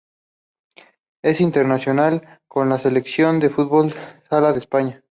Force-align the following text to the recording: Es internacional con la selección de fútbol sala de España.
Es 1.23 1.39
internacional 1.41 2.39
con 2.47 2.69
la 2.69 2.79
selección 2.79 3.39
de 3.39 3.51
fútbol 3.51 3.93
sala 4.31 4.51
de 4.51 4.57
España. 4.57 5.03